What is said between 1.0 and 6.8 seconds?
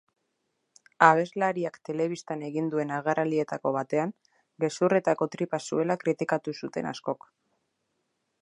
Abeslariak telebistan egin duen agerraldietako batean, gezurretako tripa zuela kritikatu